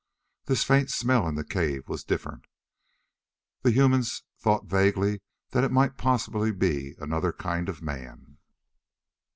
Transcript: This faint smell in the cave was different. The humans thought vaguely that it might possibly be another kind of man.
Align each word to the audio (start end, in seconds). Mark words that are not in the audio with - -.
This 0.45 0.63
faint 0.63 0.89
smell 0.89 1.27
in 1.27 1.35
the 1.35 1.43
cave 1.43 1.87
was 1.87 2.03
different. 2.03 2.45
The 3.61 3.69
humans 3.69 4.23
thought 4.39 4.65
vaguely 4.65 5.21
that 5.51 5.63
it 5.63 5.69
might 5.71 5.95
possibly 5.99 6.51
be 6.51 6.95
another 6.97 7.31
kind 7.31 7.69
of 7.69 7.83
man. 7.83 8.39